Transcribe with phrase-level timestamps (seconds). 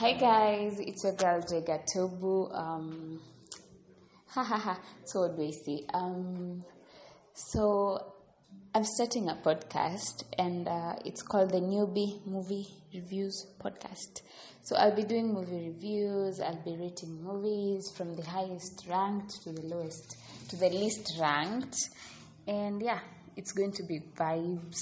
[0.00, 2.48] Hi guys, it's your girl Jega Tobu.
[2.58, 3.20] Um,
[4.28, 4.80] ha ha ha.
[5.04, 5.84] So what do I say?
[5.92, 6.64] Um,
[7.34, 8.14] so
[8.74, 14.22] I'm starting a podcast, and uh, it's called the Newbie Movie Reviews Podcast.
[14.62, 16.40] So I'll be doing movie reviews.
[16.40, 20.16] I'll be rating movies from the highest ranked to the lowest
[20.48, 21.76] to the least ranked,
[22.46, 23.00] and yeah,
[23.36, 24.80] it's going to be vibes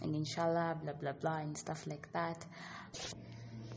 [0.00, 2.44] and inshallah, blah blah blah, and stuff like that.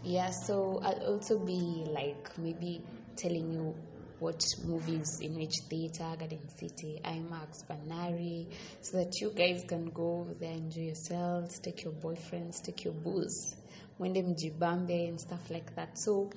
[0.04, 2.82] Yeah, so I'll also be like maybe
[3.16, 3.76] telling you
[4.18, 8.48] what movies in which theater, Garden City, IMAX, Banari,
[8.82, 13.56] so that you guys can go there, enjoy yourselves, take your boyfriends, take your booze,
[13.98, 15.96] when mwende mjibambe and stuff like that.
[16.00, 16.32] So,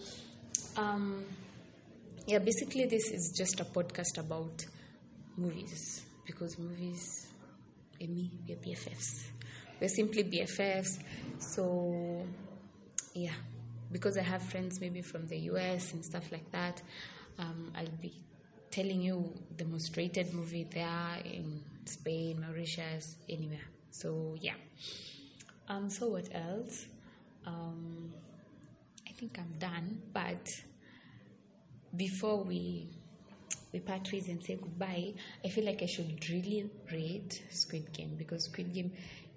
[0.76, 1.24] um,
[2.26, 4.62] yeah, basically this is just a podcast about
[5.38, 7.02] movies because movies,
[7.98, 9.30] and me, we're BFFs.
[9.80, 11.02] We're simply BFFs.
[11.38, 12.26] So,
[13.14, 13.34] yeah
[13.94, 16.82] because i have friends maybe from the us and stuff like that
[17.38, 18.12] um, i'll be
[18.74, 23.68] telling you the most rated movie there in spain mauritius anywhere.
[23.90, 24.54] So yeah.
[25.68, 26.86] Um so what else?
[27.46, 28.12] Um
[29.08, 30.44] i think i'm done but
[31.96, 32.88] before we
[33.72, 35.12] we part ways and say goodbye
[35.44, 38.90] i feel like i should really rate squid game because squid game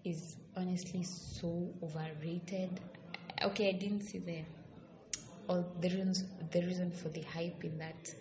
[0.03, 2.80] is honestly so overrated
[3.43, 4.39] okay, I didn't see the
[5.47, 8.13] or the reasons the reason for the hype in that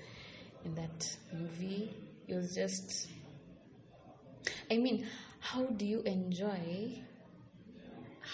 [0.65, 1.91] in that movie.
[2.29, 3.09] It was just
[4.71, 5.07] I mean,
[5.41, 7.03] how do you enjoy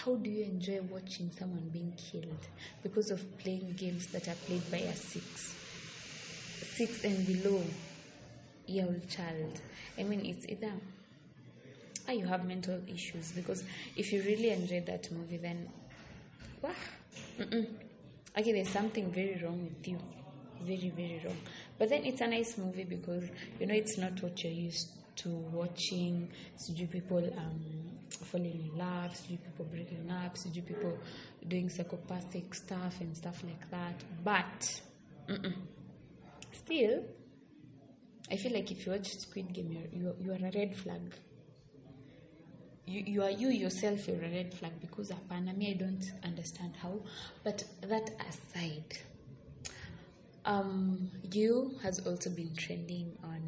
[0.03, 2.47] how do you enjoy watching someone being killed
[2.81, 5.55] because of playing games that are played by a six
[6.75, 7.63] six and below
[8.65, 9.61] year old child?
[9.97, 10.71] I mean it's either
[12.07, 13.63] ah, you have mental issues because
[13.95, 15.69] if you really enjoyed that movie then
[18.35, 19.99] Okay, there's something very wrong with you.
[20.61, 21.37] Very, very wrong.
[21.77, 23.23] But then it's a nice movie because
[23.59, 26.29] you know it's not what you're used to watching.
[26.57, 30.97] Sijui people um, falling in love, sijui people breaking up, sijui people
[31.47, 34.03] doing psychopathic stuff and stuff like that.
[34.23, 34.81] But
[35.29, 35.53] mm-mm.
[36.51, 37.03] still,
[38.31, 41.13] I feel like if you watch Squid Game, you're, you're, you are a red flag
[42.85, 46.73] you, you are you yourself you're a red flag because apana me i don't understand
[46.81, 46.99] how.
[47.43, 48.97] But that aside
[50.45, 53.41] um you has also been trending on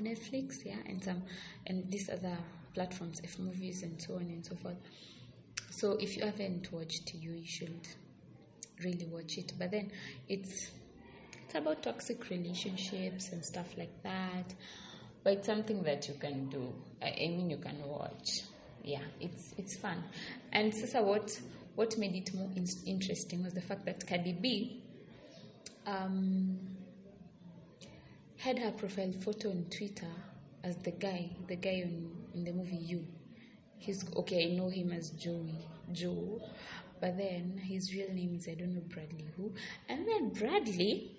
[0.00, 1.22] netflix yeah and some
[1.66, 2.36] and these other
[2.76, 4.76] platforms FMovies and so on and so forth.
[5.70, 7.88] So if you haven't watched you you should
[8.84, 9.54] really watch it.
[9.58, 9.90] But then
[10.28, 10.70] it's
[11.42, 14.54] it's about toxic relationships and stuff like that
[15.26, 16.72] but it's something that you can do.
[17.02, 18.42] I, mean, you can watch.
[18.84, 20.04] Yeah, it's it's fun.
[20.52, 21.36] And Sasa, what
[21.74, 24.84] what made it more in- interesting was the fact that Cardi B
[25.84, 26.56] um,
[28.36, 30.14] had her profile photo on Twitter
[30.62, 33.04] as the guy, the guy in, the movie You.
[33.78, 34.46] He's okay.
[34.52, 35.58] I know him as Joey,
[35.90, 36.40] Joe,
[37.00, 39.52] but then his real name is I don't know Bradley who.
[39.88, 41.10] And then Bradley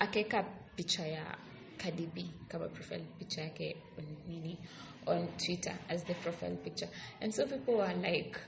[0.00, 0.44] akaweka
[0.76, 1.47] picha ya
[1.78, 4.58] Cardi B kama profile picture yake on nini
[5.06, 6.88] on Twitter as the profile picture,
[7.20, 8.38] and so people were like,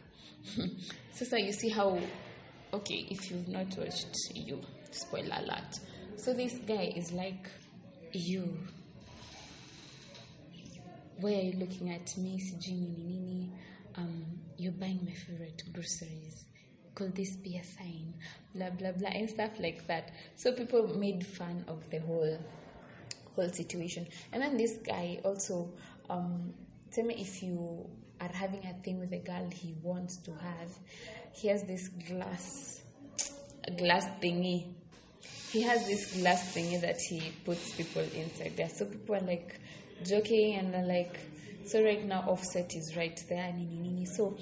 [1.13, 1.99] "Sasa, you see how?
[2.73, 5.81] Okay, if you've not watched you, spoiler alert.
[6.17, 7.49] So this guy is like,
[8.13, 8.59] you.
[11.19, 12.39] Why are you looking at me?
[12.39, 13.51] Sijui nini nini.
[13.97, 14.25] Um,
[14.57, 16.45] you're buying my favorite groceries.
[16.95, 18.15] Could this be a sign?
[18.55, 20.11] Blah blah blah and stuff like that.
[20.37, 22.39] So people made fun of the whole
[23.35, 24.07] whole situation.
[24.33, 25.71] And then this guy also,
[26.09, 26.53] um,
[26.93, 27.89] tell me if you
[28.21, 30.71] are having a thing with a girl he wants to have,
[31.33, 32.83] he has this glass,
[33.79, 34.73] glass thingy.
[35.51, 38.69] He has this glass thingy that he puts people inside there.
[38.69, 39.61] So people are like
[40.05, 41.19] joking and they're like,
[41.67, 44.05] so right now offset is right there, nini.
[44.07, 44.37] So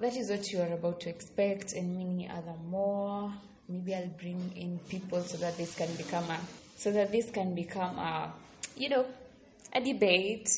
[0.00, 3.32] that is what you are about to expect and many other more.
[3.68, 6.38] Maybe I'll bring in people so that this can become a
[6.76, 8.32] so that this can become a
[8.76, 9.06] you know
[9.74, 10.48] a debate.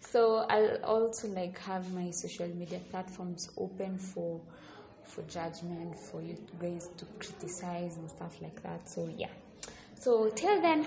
[0.00, 4.40] So i'll also like have my social media platforms open for
[5.04, 8.88] for judgment for you guys to criticize and stuff like that.
[8.88, 9.28] So yeah.
[9.94, 10.86] So till then